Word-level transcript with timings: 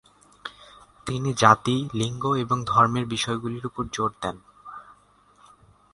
তিনি 1.07 1.29
জাতি, 1.33 1.75
লিঙ্গ 1.93 2.23
এবং 2.35 2.57
ধর্মের 2.65 3.05
বিষয়গুলির 3.05 3.65
উপর 3.65 3.83
জোর 3.93 4.11
দেন। 4.21 4.37